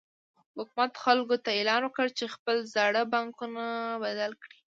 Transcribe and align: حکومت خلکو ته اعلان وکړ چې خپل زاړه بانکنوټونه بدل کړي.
حکومت 0.57 0.91
خلکو 1.03 1.35
ته 1.43 1.49
اعلان 1.57 1.81
وکړ 1.83 2.07
چې 2.17 2.33
خپل 2.35 2.57
زاړه 2.73 3.01
بانکنوټونه 3.13 3.63
بدل 4.03 4.31
کړي. 4.41 4.57